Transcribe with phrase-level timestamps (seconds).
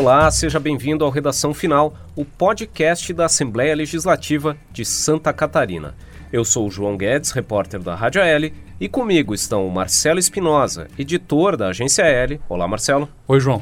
[0.00, 5.94] Olá, seja bem-vindo ao Redação Final, o podcast da Assembleia Legislativa de Santa Catarina.
[6.32, 8.50] Eu sou o João Guedes, repórter da Rádio L,
[8.80, 12.40] e comigo estão o Marcelo Espinosa, editor da Agência L.
[12.48, 13.10] Olá, Marcelo.
[13.28, 13.60] Oi, João.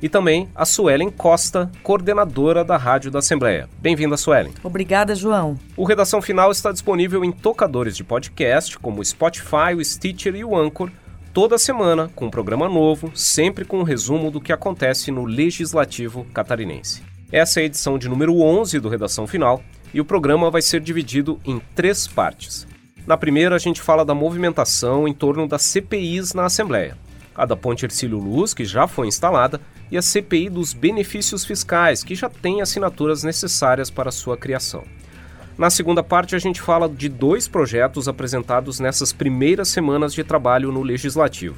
[0.00, 3.68] E também a Suelen Costa, coordenadora da Rádio da Assembleia.
[3.80, 4.54] Bem-vinda, Suelen.
[4.62, 5.58] Obrigada, João.
[5.76, 10.44] O Redação Final está disponível em tocadores de podcast, como o Spotify, o Stitcher e
[10.44, 10.88] o Anchor,
[11.32, 16.26] toda semana com um programa novo, sempre com um resumo do que acontece no Legislativo
[16.34, 17.02] catarinense.
[17.30, 19.62] Essa é a edição de número 11 do Redação Final
[19.94, 22.66] e o programa vai ser dividido em três partes.
[23.06, 26.96] Na primeira, a gente fala da movimentação em torno das CPIs na Assembleia.
[27.34, 29.60] A da Ponte Ercílio Luz, que já foi instalada,
[29.90, 34.84] e a CPI dos benefícios fiscais, que já tem assinaturas necessárias para sua criação.
[35.60, 40.72] Na segunda parte, a gente fala de dois projetos apresentados nessas primeiras semanas de trabalho
[40.72, 41.54] no Legislativo.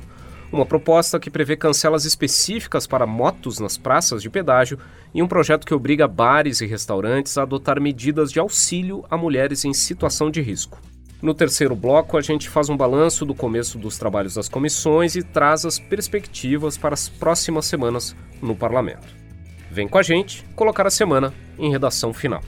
[0.51, 4.77] Uma proposta que prevê cancelas específicas para motos nas praças de pedágio
[5.15, 9.65] e um projeto que obriga bares e restaurantes a adotar medidas de auxílio a mulheres
[9.65, 10.81] em situação de risco.
[11.23, 15.23] No terceiro bloco, a gente faz um balanço do começo dos trabalhos das comissões e
[15.23, 19.07] traz as perspectivas para as próximas semanas no parlamento.
[19.71, 22.43] Vem com a gente colocar a semana em redação final.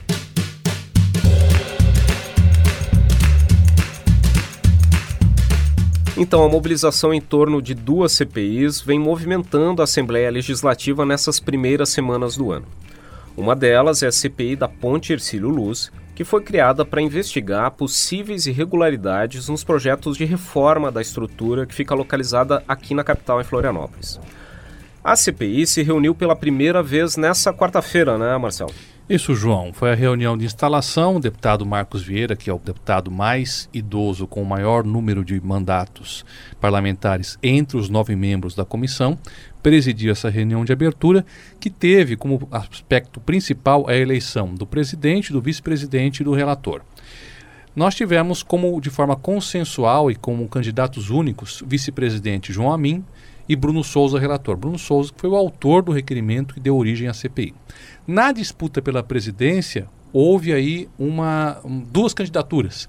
[6.17, 11.89] Então, a mobilização em torno de duas CPIs vem movimentando a Assembleia Legislativa nessas primeiras
[11.89, 12.65] semanas do ano.
[13.35, 18.47] Uma delas é a CPI da Ponte Ercílio Luz, que foi criada para investigar possíveis
[18.47, 24.17] irregularidades nos projetos de reforma da estrutura que fica localizada aqui na capital, em Florianópolis.
[25.03, 28.73] A CPI se reuniu pela primeira vez nessa quarta-feira, né, Marcelo?
[29.07, 29.71] Isso, João.
[29.71, 31.17] Foi a reunião de instalação.
[31.17, 35.39] O deputado Marcos Vieira, que é o deputado mais idoso com o maior número de
[35.39, 36.25] mandatos
[36.59, 39.15] parlamentares entre os nove membros da comissão,
[39.61, 41.23] presidiu essa reunião de abertura,
[41.59, 46.81] que teve como aspecto principal a eleição do presidente, do vice-presidente e do relator.
[47.75, 53.05] Nós tivemos como, de forma consensual e como candidatos únicos, vice-presidente João Amin
[53.47, 54.57] e Bruno Souza, relator.
[54.57, 57.53] Bruno Souza, que foi o autor do requerimento que deu origem à CPI.
[58.07, 62.87] Na disputa pela presidência, houve aí uma, um, duas candidaturas.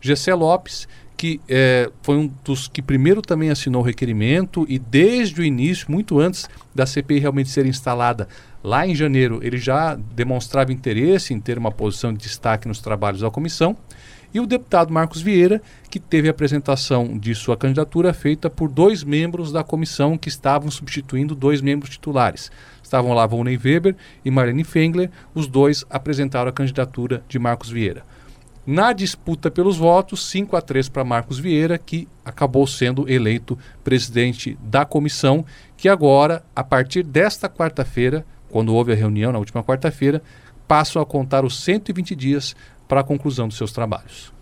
[0.00, 0.86] Gessé Lopes,
[1.16, 5.90] que é, foi um dos que primeiro também assinou o requerimento e desde o início,
[5.90, 8.28] muito antes da CPI realmente ser instalada,
[8.62, 13.22] lá em janeiro, ele já demonstrava interesse em ter uma posição de destaque nos trabalhos
[13.22, 13.76] da comissão
[14.32, 19.02] e o deputado Marcos Vieira, que teve a apresentação de sua candidatura feita por dois
[19.02, 22.50] membros da comissão que estavam substituindo dois membros titulares.
[22.82, 28.02] Estavam lá Volney Weber e Marlene Fengler, os dois apresentaram a candidatura de Marcos Vieira.
[28.66, 34.58] Na disputa pelos votos, 5 a 3 para Marcos Vieira, que acabou sendo eleito presidente
[34.62, 35.42] da comissão,
[35.74, 40.22] que agora, a partir desta quarta-feira, quando houve a reunião na última quarta-feira,
[40.66, 42.54] passam a contar os 120 dias
[42.88, 44.32] para a conclusão dos seus trabalhos.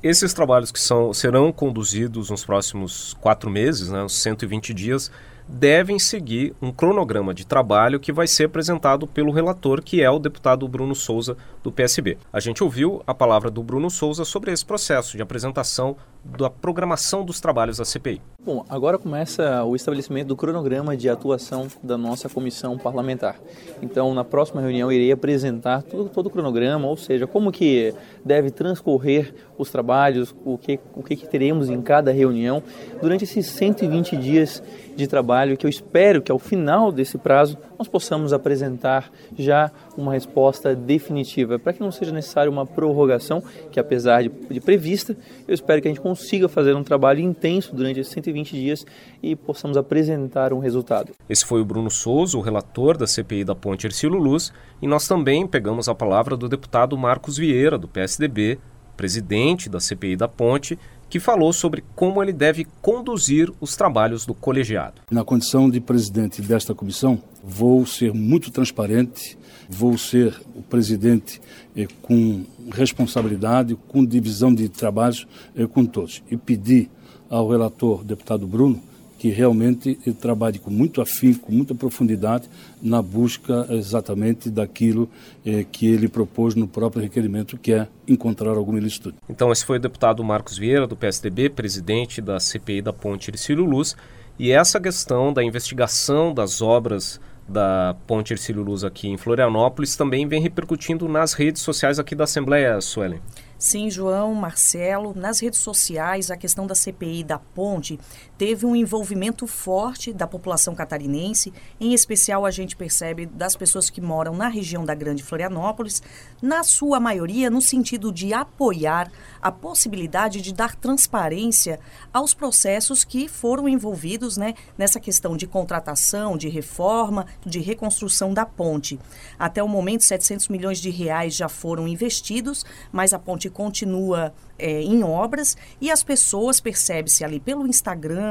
[0.00, 5.10] Esses trabalhos que são, serão conduzidos nos próximos quatro meses, né, os 120 dias,
[5.48, 10.18] devem seguir um cronograma de trabalho que vai ser apresentado pelo relator, que é o
[10.18, 12.18] deputado Bruno Souza, do PSB.
[12.32, 17.24] A gente ouviu a palavra do Bruno Souza sobre esse processo de apresentação da programação
[17.24, 18.20] dos trabalhos da CPI.
[18.44, 23.36] Bom, agora começa o estabelecimento do cronograma de atuação da nossa comissão parlamentar.
[23.80, 27.94] Então, na próxima reunião, irei apresentar todo, todo o cronograma, ou seja, como que
[28.24, 32.62] deve transcorrer os trabalhos, o que, o que, que teremos em cada reunião
[33.00, 34.62] durante esses 120 dias
[34.98, 40.12] de trabalho que eu espero que ao final desse prazo nós possamos apresentar já uma
[40.12, 45.16] resposta definitiva, para que não seja necessário uma prorrogação, que apesar de, de, prevista,
[45.46, 48.84] eu espero que a gente consiga fazer um trabalho intenso durante esses 120 dias
[49.22, 51.12] e possamos apresentar um resultado.
[51.28, 55.06] Esse foi o Bruno Souza, o relator da CPI da Ponte Ercílio Luz, e nós
[55.06, 58.58] também pegamos a palavra do deputado Marcos Vieira, do PSDB,
[58.96, 60.76] presidente da CPI da Ponte,
[61.08, 65.00] que falou sobre como ele deve conduzir os trabalhos do colegiado.
[65.10, 69.38] Na condição de presidente desta comissão, vou ser muito transparente,
[69.68, 71.40] vou ser o presidente
[71.76, 76.22] eh, com responsabilidade, com divisão de trabalhos eh, com todos.
[76.30, 76.90] E pedir
[77.30, 78.82] ao relator, deputado Bruno,
[79.18, 82.48] que realmente trabalhe com muito afinco, com muita profundidade
[82.80, 85.10] na busca exatamente daquilo
[85.44, 89.16] eh, que ele propôs no próprio requerimento, que é encontrar alguma ilicitude.
[89.28, 93.64] Então, esse foi o deputado Marcos Vieira, do PSDB, presidente da CPI da Ponte Ercílio
[93.64, 93.96] Luz,
[94.38, 100.28] e essa questão da investigação das obras da Ponte Ercílio Luz aqui em Florianópolis também
[100.28, 103.20] vem repercutindo nas redes sociais aqui da Assembleia, Suelen.
[103.58, 107.98] Sim, João, Marcelo, nas redes sociais, a questão da CPI da ponte
[108.38, 114.00] teve um envolvimento forte da população catarinense, em especial a gente percebe das pessoas que
[114.00, 116.00] moram na região da Grande Florianópolis,
[116.40, 119.10] na sua maioria no sentido de apoiar
[119.42, 121.80] a possibilidade de dar transparência
[122.12, 128.46] aos processos que foram envolvidos né, nessa questão de contratação, de reforma, de reconstrução da
[128.46, 129.00] ponte.
[129.36, 134.82] Até o momento, 700 milhões de reais já foram investidos, mas a ponte continua é,
[134.82, 138.27] em obras e as pessoas percebem-se ali pelo Instagram,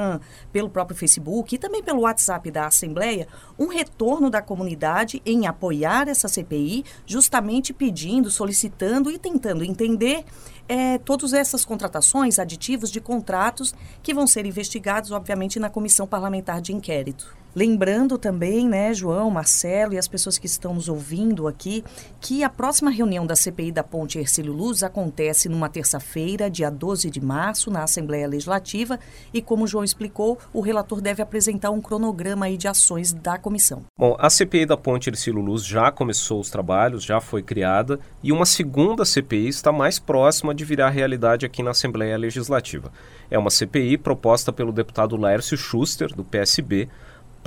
[0.52, 3.28] pelo próprio Facebook e também pelo WhatsApp da Assembleia
[3.58, 10.24] um retorno da comunidade em apoiar essa CPI, justamente pedindo, solicitando e tentando entender
[10.68, 13.74] é, todas essas contratações, aditivos de contratos
[14.04, 17.36] que vão ser investigados, obviamente, na comissão parlamentar de inquérito.
[17.57, 21.83] Lembrando também, né, João, Marcelo e as pessoas que estão nos ouvindo aqui,
[22.21, 27.09] que a próxima reunião da CPI da Ponte Ercílio Luz acontece numa terça-feira, dia 12
[27.09, 29.00] de março, na Assembleia Legislativa,
[29.33, 33.86] e como o João explicou, o relator deve apresentar um cronograma de ações da comissão.
[33.98, 38.31] Bom, a CPI da Ponte Ercílio Luz já começou os trabalhos, já foi criada, e
[38.31, 42.92] uma segunda CPI está mais próxima de virar realidade aqui na Assembleia Legislativa.
[43.31, 46.88] É uma CPI proposta pelo deputado Laércio Schuster, do PSB,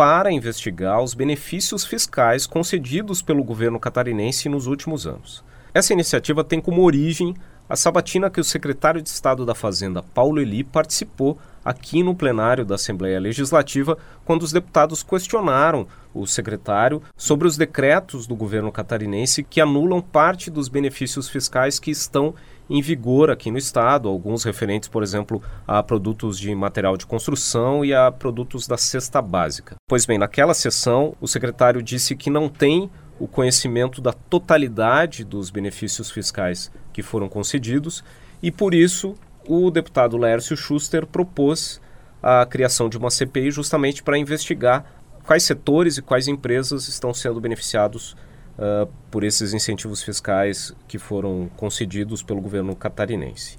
[0.01, 5.45] para investigar os benefícios fiscais concedidos pelo governo catarinense nos últimos anos.
[5.75, 7.35] Essa iniciativa tem como origem
[7.69, 12.65] a sabatina que o secretário de Estado da Fazenda, Paulo Eli, participou aqui no plenário
[12.65, 19.43] da Assembleia Legislativa quando os deputados questionaram o secretário sobre os decretos do governo catarinense
[19.43, 22.35] que anulam parte dos benefícios fiscais que estão
[22.71, 27.85] em vigor aqui no estado, alguns referentes, por exemplo, a produtos de material de construção
[27.85, 29.75] e a produtos da cesta básica.
[29.89, 32.89] Pois bem, naquela sessão, o secretário disse que não tem
[33.19, 38.05] o conhecimento da totalidade dos benefícios fiscais que foram concedidos
[38.41, 41.81] e, por isso, o deputado Lércio Schuster propôs
[42.23, 44.85] a criação de uma CPI justamente para investigar
[45.25, 48.17] quais setores e quais empresas estão sendo beneficiados
[48.61, 53.57] uh, por esses incentivos fiscais que foram concedidos pelo governo catarinense.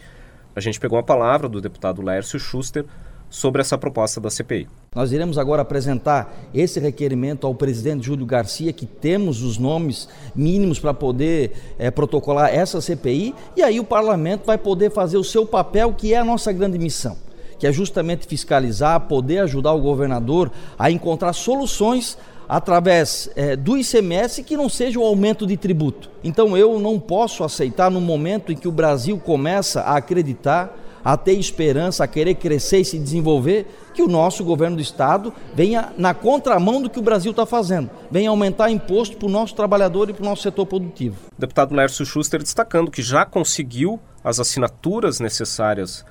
[0.55, 2.85] A gente pegou a palavra do deputado Lércio Schuster
[3.29, 4.67] sobre essa proposta da CPI.
[4.93, 10.79] Nós iremos agora apresentar esse requerimento ao presidente Júlio Garcia, que temos os nomes mínimos
[10.79, 15.45] para poder é, protocolar essa CPI, e aí o parlamento vai poder fazer o seu
[15.45, 17.17] papel, que é a nossa grande missão
[17.57, 22.17] que é justamente fiscalizar, poder ajudar o governador a encontrar soluções
[22.51, 26.09] através é, do ICMS que não seja o aumento de tributo.
[26.21, 31.15] Então eu não posso aceitar no momento em que o Brasil começa a acreditar, a
[31.15, 35.93] ter esperança, a querer crescer e se desenvolver, que o nosso governo do estado venha
[35.97, 40.09] na contramão do que o Brasil está fazendo, venha aumentar imposto para o nosso trabalhador
[40.09, 41.15] e para o nosso setor produtivo.
[41.39, 46.05] Deputado Lércio Schuster destacando que já conseguiu as assinaturas necessárias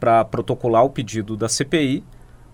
[0.00, 2.02] para protocolar o pedido da CPI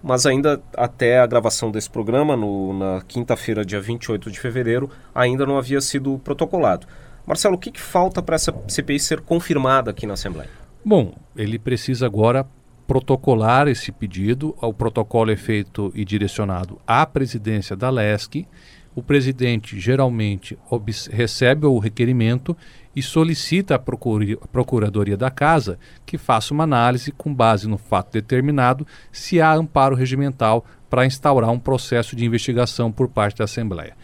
[0.03, 5.45] mas ainda até a gravação desse programa, no, na quinta-feira, dia 28 de fevereiro, ainda
[5.45, 6.87] não havia sido protocolado.
[7.27, 10.49] Marcelo, o que, que falta para essa CPI ser confirmada aqui na Assembleia?
[10.85, 12.47] Bom, ele precisa agora
[12.87, 14.57] protocolar esse pedido.
[14.63, 18.47] O protocolo é feito e direcionado à presidência da LESC.
[18.95, 20.59] O presidente geralmente
[21.11, 22.57] recebe o requerimento
[22.95, 28.87] e solicita à Procuradoria da Casa que faça uma análise com base no fato determinado
[29.13, 33.97] se há amparo regimental para instaurar um processo de investigação por parte da Assembleia.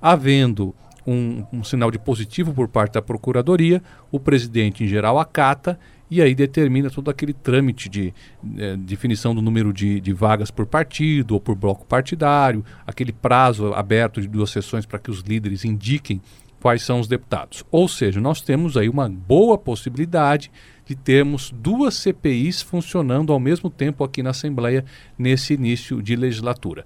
[0.00, 0.74] Havendo
[1.06, 5.78] um, um, sinal de positivo por parte da Procuradoria, o presidente, em geral, acata
[6.14, 8.12] e aí determina todo aquele trâmite de
[8.58, 13.72] eh, definição do número de, de, vagas por partido ou por bloco partidário, aquele prazo
[13.72, 16.20] aberto de duas sessões para que os líderes indiquem
[16.60, 17.64] quais são os deputados.
[17.70, 20.50] Ou seja, nós temos aí uma boa possibilidade
[20.84, 24.84] de termos duas CPIs funcionando ao mesmo tempo aqui na Assembleia
[25.18, 26.84] nesse início de legislatura.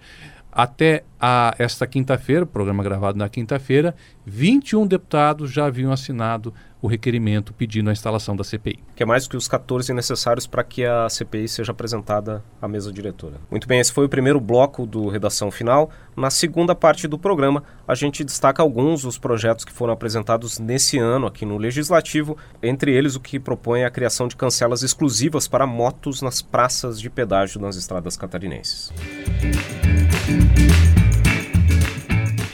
[0.52, 3.92] Até a, esta quinta-feira, programa gravado na quinta-feira,
[4.24, 8.78] 21 deputados já haviam assinado o requerimento pedindo a instalação da CPI.
[8.94, 12.92] Que é mais que os 14 necessários para que a CPI seja apresentada à mesa
[12.92, 13.36] diretora.
[13.50, 15.90] Muito bem, esse foi o primeiro bloco do Redação Final.
[16.16, 20.98] Na segunda parte do programa, a gente destaca alguns dos projetos que foram apresentados nesse
[20.98, 25.66] ano aqui no Legislativo, entre eles o que propõe a criação de cancelas exclusivas para
[25.66, 28.92] motos nas praças de pedágio nas estradas catarinenses.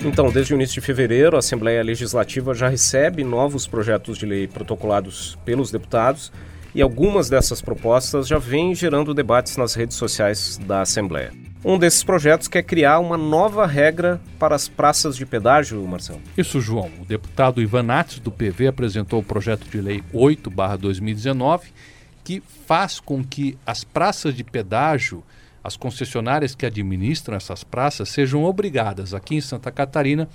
[0.05, 4.49] Então, desde o início de fevereiro, a Assembleia Legislativa já recebe novos projetos de lei
[4.49, 6.33] protocolados pelos deputados
[6.75, 11.33] e algumas dessas propostas já vêm gerando debates nas redes sociais da Assembleia.
[11.65, 16.21] Um desses projetos quer criar uma nova regra para as praças de pedágio, Marcelo.
[16.37, 16.91] Isso, João.
[17.01, 21.61] O deputado Ivan Nates, do PV, apresentou o projeto de lei 8-2019,
[22.25, 25.23] que faz com que as praças de pedágio,
[25.63, 30.29] as concessionárias que administram essas praças, sejam obrigadas, aqui em Santa Catarina,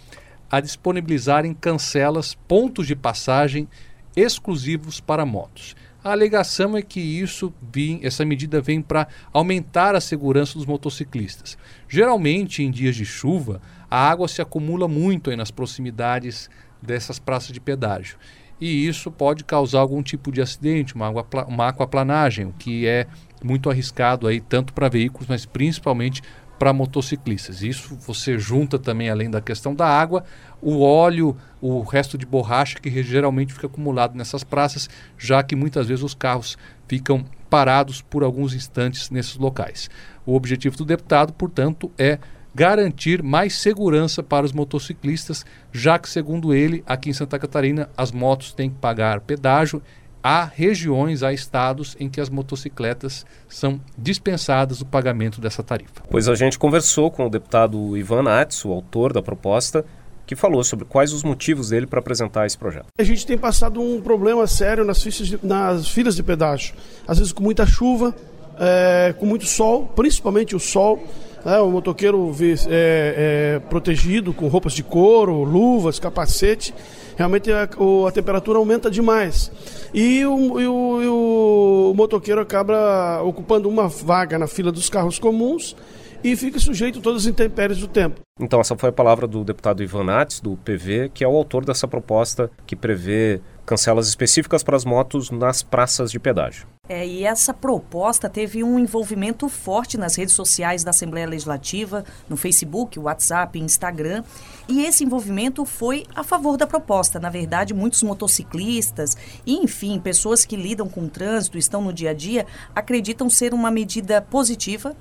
[0.49, 3.67] a disponibilizarem cancelas, pontos de passagem
[4.15, 5.75] exclusivos para motos.
[6.03, 11.57] A alegação é que isso vem, essa medida vem para aumentar a segurança dos motociclistas.
[11.89, 16.49] Geralmente, em dias de chuva, a água se acumula muito nas proximidades
[16.81, 18.17] dessas praças de pedágio.
[18.59, 23.05] E isso pode causar algum tipo de acidente, uma, água, uma aquaplanagem, o que é
[23.43, 26.21] muito arriscado aí tanto para veículos, mas principalmente
[26.57, 27.61] para motociclistas.
[27.61, 30.23] Isso você junta também, além da questão da água,
[30.61, 35.87] o óleo, o resto de borracha que geralmente fica acumulado nessas praças, já que muitas
[35.87, 39.89] vezes os carros ficam parados por alguns instantes nesses locais.
[40.25, 42.19] O objetivo do deputado, portanto, é
[42.53, 48.11] garantir mais segurança para os motociclistas, já que, segundo ele, aqui em Santa Catarina, as
[48.11, 49.81] motos têm que pagar pedágio
[50.27, 56.03] há regiões, há estados em que as motocicletas são dispensadas o pagamento dessa tarifa.
[56.09, 59.85] Pois a gente conversou com o deputado Ivan Nats, o autor da proposta,
[60.25, 62.87] que falou sobre quais os motivos dele para apresentar esse projeto.
[62.99, 66.75] A gente tem passado um problema sério nas, de, nas filas de pedágio,
[67.07, 68.13] às vezes com muita chuva,
[68.59, 71.01] é, com muito sol, principalmente o sol.
[71.47, 76.73] Né, o motoqueiro é, é, protegido com roupas de couro, luvas, capacete
[77.15, 79.49] realmente a, a temperatura aumenta demais.
[79.93, 85.17] E o, e, o, e o motoqueiro acaba ocupando uma vaga na fila dos carros
[85.17, 85.73] comuns
[86.21, 88.19] e fica sujeito a todas as intempéries do tempo.
[88.37, 91.63] Então, essa foi a palavra do deputado Ivan Nates, do PV, que é o autor
[91.63, 96.67] dessa proposta que prevê cancelas específicas para as motos nas praças de pedágio.
[96.89, 102.37] É, e essa proposta teve um envolvimento forte nas redes sociais da Assembleia Legislativa, no
[102.37, 104.23] Facebook, WhatsApp, Instagram.
[104.69, 107.19] E esse envolvimento foi a favor da proposta.
[107.19, 112.11] Na verdade, muitos motociclistas e, enfim, pessoas que lidam com o trânsito, estão no dia
[112.11, 114.95] a dia, acreditam ser uma medida positiva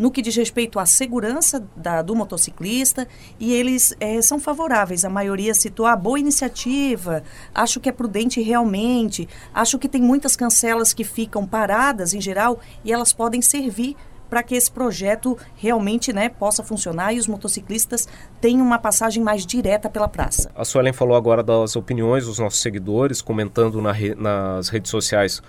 [0.00, 3.06] no que diz respeito à segurança da, do motociclista
[3.38, 5.04] e eles é, são favoráveis.
[5.04, 7.22] A maioria citou a ah, boa iniciativa,
[7.54, 12.60] acho que é prudente realmente, acho que tem muitas cancelas que ficam paradas em geral
[12.82, 13.94] e elas podem servir
[14.30, 18.08] para que esse projeto realmente né, possa funcionar e os motociclistas
[18.40, 20.50] tenham uma passagem mais direta pela praça.
[20.54, 25.42] A Suelen falou agora das opiniões dos nossos seguidores, comentando na re, nas redes sociais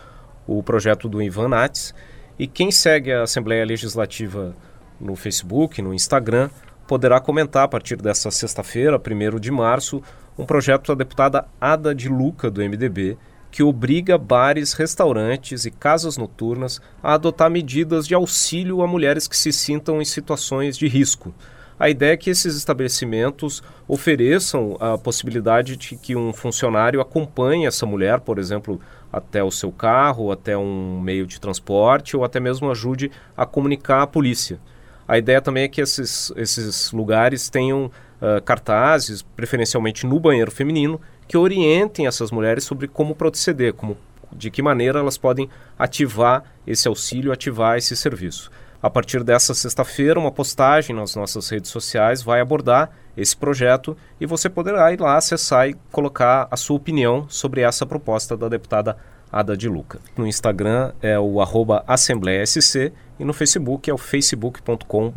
[0.46, 1.93] o projeto do Ivan Nates.
[2.41, 4.55] E quem segue a Assembleia Legislativa
[5.00, 6.50] no Facebook, no Instagram,
[6.88, 10.01] poderá comentar a partir desta sexta-feira, 1 de março,
[10.36, 13.15] um projeto da deputada Ada de Luca, do MDB,
[13.51, 19.38] que obriga bares, restaurantes e casas noturnas a adotar medidas de auxílio a mulheres que
[19.38, 21.36] se sintam em situações de risco.
[21.81, 27.86] A ideia é que esses estabelecimentos ofereçam a possibilidade de que um funcionário acompanhe essa
[27.86, 32.69] mulher, por exemplo, até o seu carro, até um meio de transporte ou até mesmo
[32.71, 34.59] ajude a comunicar à polícia.
[35.07, 41.01] A ideia também é que esses, esses lugares tenham uh, cartazes, preferencialmente no banheiro feminino,
[41.27, 43.97] que orientem essas mulheres sobre como proceder, como,
[44.31, 48.49] de que maneira elas podem ativar esse auxílio, ativar esse serviço.
[48.81, 54.25] A partir dessa sexta-feira, uma postagem nas nossas redes sociais vai abordar esse projeto e
[54.25, 58.97] você poderá ir lá acessar e colocar a sua opinião sobre essa proposta da deputada
[59.31, 60.00] Ada de Luca.
[60.17, 65.13] No Instagram é o arroba AssembleiaSC e no Facebook é o facebook.com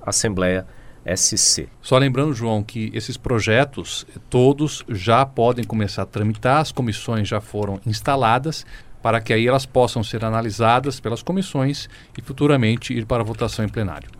[0.00, 0.64] Assembleia
[1.16, 1.68] SC.
[1.80, 7.40] Só lembrando, João, que esses projetos todos já podem começar a tramitar, as comissões já
[7.40, 8.64] foram instaladas,
[9.02, 13.68] para que aí elas possam ser analisadas pelas comissões e futuramente ir para votação em
[13.68, 14.10] plenário.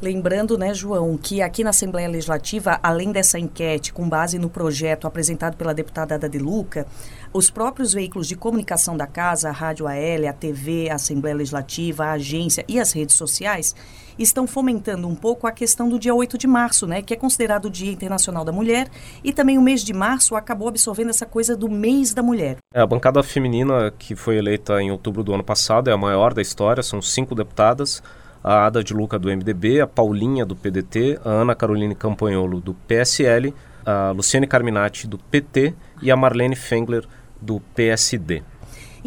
[0.00, 5.08] Lembrando, né, João, que aqui na Assembleia Legislativa, além dessa enquete com base no projeto
[5.08, 6.86] apresentado pela deputada Ada de Luca,
[7.32, 12.04] os próprios veículos de comunicação da casa, a Rádio AL, a TV, a Assembleia Legislativa,
[12.04, 13.74] a agência e as redes sociais
[14.18, 17.66] estão fomentando um pouco a questão do dia 8 de março, né, que é considerado
[17.66, 18.88] o Dia Internacional da Mulher,
[19.22, 22.56] e também o mês de março acabou absorvendo essa coisa do mês da mulher.
[22.74, 26.34] É, a bancada feminina que foi eleita em outubro do ano passado é a maior
[26.34, 28.02] da história, são cinco deputadas,
[28.42, 32.74] a Ada de Luca do MDB, a Paulinha do PDT, a Ana Caroline Campanholo do
[32.74, 37.04] PSL, a Luciane Carminati do PT e a Marlene Fengler
[37.40, 38.42] do PSD.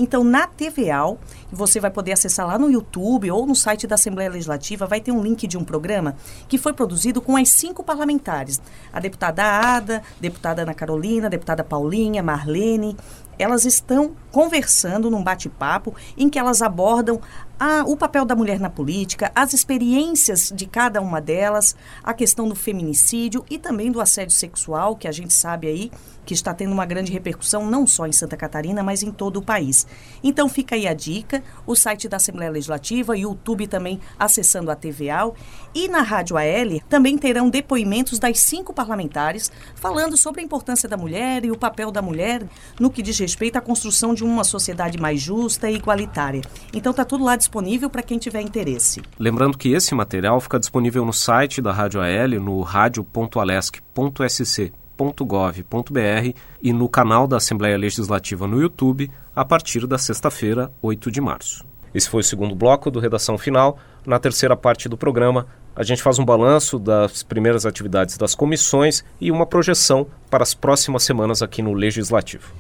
[0.02, 1.20] Então, na TVAL,
[1.52, 5.12] você vai poder acessar lá no YouTube ou no site da Assembleia Legislativa, vai ter
[5.12, 6.16] um link de um programa
[6.50, 8.60] que foi produzido com as cinco parlamentares.
[8.92, 12.98] A deputada Ada, deputada Ana Carolina, deputada Paulinha, Marlene.
[13.38, 17.22] Elas estão conversando num bate-papo em que elas abordam
[17.64, 22.50] a, o papel da mulher na política, as experiências de cada uma delas, a questão
[22.50, 25.92] do feminicídio e também do assédio sexual, que a gente sabe aí
[26.26, 29.42] que está tendo uma grande repercussão não só em Santa Catarina, mas em todo o
[29.42, 29.86] país.
[30.24, 35.32] Então fica aí a dica, o site da Assembleia Legislativa, YouTube também acessando a TVA
[35.74, 40.98] e na Rádio AL também terão depoimentos das cinco parlamentares falando sobre a importância da
[40.98, 42.48] mulher e o papel da mulher
[42.80, 46.42] no que diz respeito à construção de uma sociedade mais justa e igualitária.
[46.74, 47.51] Então está tudo lá disponível
[47.90, 49.02] para quem tiver interesse.
[49.20, 56.72] Lembrando que esse material fica disponível no site da Rádio AL, no radio.alesc.sc www.assembleia.gov.br e
[56.72, 61.66] no canal da Assembleia Legislativa no YouTube a partir da sexta-feira, 8 de março.
[61.94, 63.78] Esse foi o segundo bloco do Redação Final.
[64.06, 69.04] Na terceira parte do programa, a gente faz um balanço das primeiras atividades das comissões
[69.20, 72.54] e uma projeção para as próximas semanas aqui no Legislativo.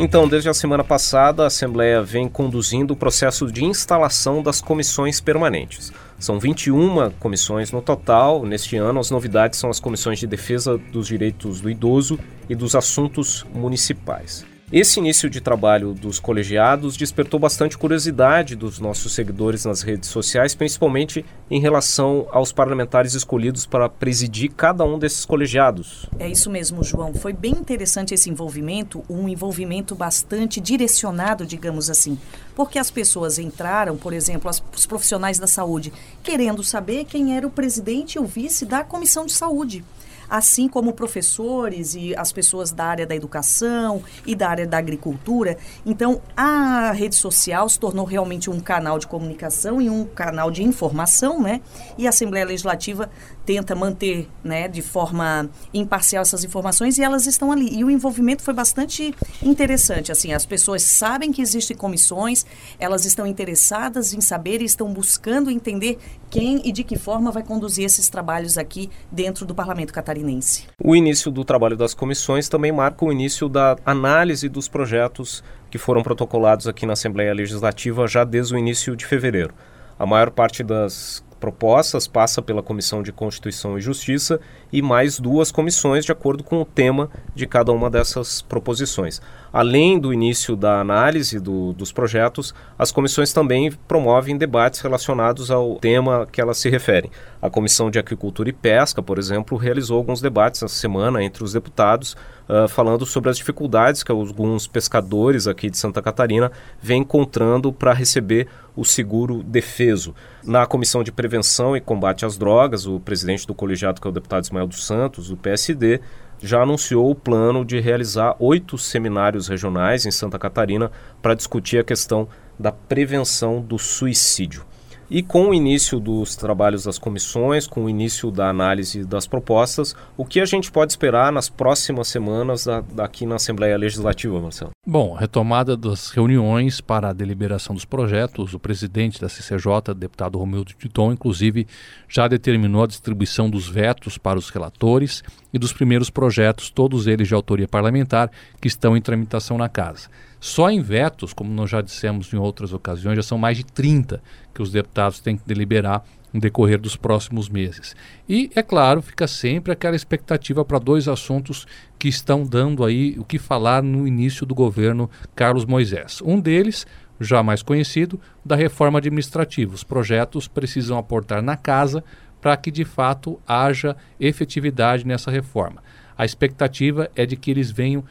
[0.00, 5.20] Então, desde a semana passada, a Assembleia vem conduzindo o processo de instalação das comissões
[5.20, 5.92] permanentes.
[6.20, 8.46] São 21 comissões no total.
[8.46, 12.16] Neste ano, as novidades são as comissões de defesa dos direitos do idoso
[12.48, 14.46] e dos assuntos municipais.
[14.70, 20.54] Esse início de trabalho dos colegiados despertou bastante curiosidade dos nossos seguidores nas redes sociais,
[20.54, 26.04] principalmente em relação aos parlamentares escolhidos para presidir cada um desses colegiados.
[26.18, 27.14] É isso mesmo, João.
[27.14, 32.18] Foi bem interessante esse envolvimento, um envolvimento bastante direcionado, digamos assim,
[32.54, 35.90] porque as pessoas entraram, por exemplo, os profissionais da saúde,
[36.22, 39.82] querendo saber quem era o presidente e o vice da comissão de saúde
[40.28, 45.56] assim como professores e as pessoas da área da educação e da área da agricultura.
[45.84, 50.62] Então, a rede social se tornou realmente um canal de comunicação e um canal de
[50.62, 51.60] informação, né?
[51.96, 53.10] E a Assembleia Legislativa
[53.48, 57.78] tenta manter, né, de forma imparcial essas informações e elas estão ali.
[57.78, 62.44] E o envolvimento foi bastante interessante, assim, as pessoas sabem que existem comissões,
[62.78, 65.96] elas estão interessadas em saber e estão buscando entender
[66.28, 70.66] quem e de que forma vai conduzir esses trabalhos aqui dentro do Parlamento catarinense.
[70.84, 75.78] O início do trabalho das comissões também marca o início da análise dos projetos que
[75.78, 79.54] foram protocolados aqui na Assembleia Legislativa já desde o início de fevereiro.
[79.98, 84.40] A maior parte das propostas passa pela Comissão de Constituição e Justiça
[84.72, 89.20] e mais duas comissões de acordo com o tema de cada uma dessas proposições.
[89.52, 95.76] Além do início da análise do, dos projetos, as comissões também promovem debates relacionados ao
[95.76, 97.10] tema que elas se referem.
[97.40, 101.52] A Comissão de Agricultura e Pesca, por exemplo, realizou alguns debates essa semana entre os
[101.52, 102.16] deputados,
[102.48, 106.50] uh, falando sobre as dificuldades que alguns pescadores aqui de Santa Catarina
[106.82, 110.14] vêm encontrando para receber o seguro defeso.
[110.42, 114.14] Na Comissão de Prevenção e Combate às Drogas, o presidente do colegiado, que é o
[114.14, 116.00] deputado Ismael dos Santos, do PSD,
[116.40, 120.90] já anunciou o plano de realizar oito seminários regionais em Santa Catarina
[121.22, 124.64] para discutir a questão da prevenção do suicídio.
[125.10, 129.96] E com o início dos trabalhos das comissões, com o início da análise das propostas,
[130.18, 134.70] o que a gente pode esperar nas próximas semanas da, daqui na Assembleia Legislativa, Marcelo?
[134.86, 138.52] Bom, retomada das reuniões para a deliberação dos projetos.
[138.52, 141.66] O presidente da CCJ, deputado Romildo Titon, inclusive,
[142.06, 147.28] já determinou a distribuição dos vetos para os relatores e dos primeiros projetos, todos eles
[147.28, 150.10] de autoria parlamentar, que estão em tramitação na casa.
[150.40, 154.22] Só em vetos, como nós já dissemos em outras ocasiões, já são mais de 30
[154.54, 157.96] que os deputados têm que deliberar no decorrer dos próximos meses.
[158.28, 161.66] E, é claro, fica sempre aquela expectativa para dois assuntos
[161.98, 166.20] que estão dando aí o que falar no início do governo Carlos Moisés.
[166.24, 166.86] Um deles,
[167.20, 169.74] já mais conhecido, da reforma administrativa.
[169.74, 172.04] Os projetos precisam aportar na casa
[172.40, 175.82] para que de fato haja efetividade nessa reforma.
[176.16, 178.04] A expectativa é de que eles venham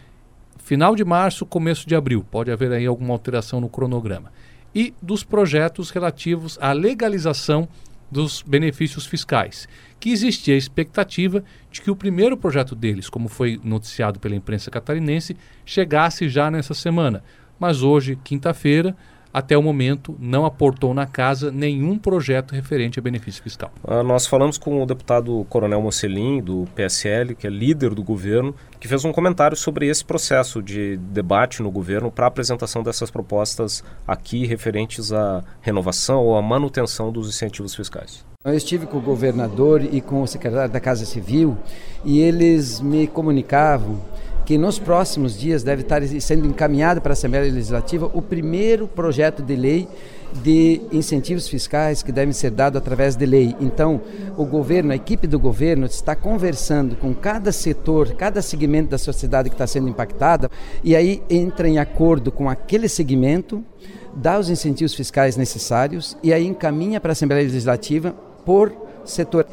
[0.67, 2.25] final de março, começo de abril.
[2.29, 4.33] Pode haver aí alguma alteração no cronograma.
[4.75, 7.69] E dos projetos relativos à legalização
[8.11, 9.65] dos benefícios fiscais,
[9.97, 14.69] que existia a expectativa de que o primeiro projeto deles, como foi noticiado pela imprensa
[14.69, 17.23] catarinense, chegasse já nessa semana.
[17.57, 18.93] Mas hoje, quinta-feira,
[19.33, 23.71] até o momento não aportou na casa nenhum projeto referente a benefício fiscal.
[23.83, 28.55] Ah, nós falamos com o deputado Coronel Mocelin, do PSL, que é líder do governo,
[28.79, 33.11] que fez um comentário sobre esse processo de debate no governo para a apresentação dessas
[33.11, 38.25] propostas aqui referentes à renovação ou à manutenção dos incentivos fiscais.
[38.45, 41.57] Eu estive com o governador e com o secretário da Casa Civil
[42.05, 43.99] e eles me comunicavam
[44.47, 49.43] que nos próximos dias deve estar sendo encaminhado para a Assembleia Legislativa o primeiro projeto
[49.43, 49.89] de lei
[50.41, 53.53] de incentivos fiscais que devem ser dados através de lei.
[53.59, 53.99] Então,
[54.37, 59.49] o governo, a equipe do governo está conversando com cada setor, cada segmento da sociedade
[59.49, 60.49] que está sendo impactada
[60.81, 63.61] e aí entra em acordo com aquele segmento,
[64.15, 68.71] dá os incentivos fiscais necessários e aí encaminha para a Assembleia Legislativa por
[69.03, 69.45] setor.